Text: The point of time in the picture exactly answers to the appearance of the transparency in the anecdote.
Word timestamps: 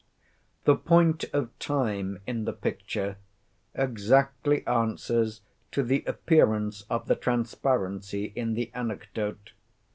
The 0.63 0.75
point 0.75 1.25
of 1.31 1.51
time 1.59 2.21
in 2.25 2.45
the 2.45 2.53
picture 2.53 3.17
exactly 3.75 4.65
answers 4.65 5.41
to 5.73 5.83
the 5.83 6.03
appearance 6.07 6.81
of 6.89 7.05
the 7.05 7.15
transparency 7.15 8.33
in 8.35 8.55
the 8.55 8.71
anecdote. 8.73 9.51